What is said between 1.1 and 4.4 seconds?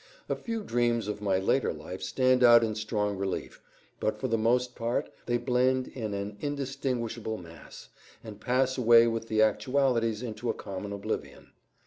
my later life stand out in strong relief, but for the